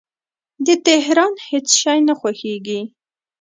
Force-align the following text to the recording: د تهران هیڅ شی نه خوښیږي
د 0.65 0.67
تهران 0.87 1.33
هیڅ 1.49 1.67
شی 1.81 1.99
نه 2.07 2.13
خوښیږي 2.19 2.81